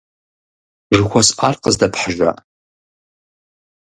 Жыхуэсӏар 0.95 1.55
къыздэпхьыжа? 1.61 2.31